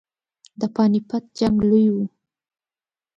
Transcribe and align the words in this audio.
د 0.59 0.61
پاني 0.75 0.99
پټ 1.07 1.23
جنګ 1.37 1.57
لوی 1.69 1.87
وو. 1.93 2.05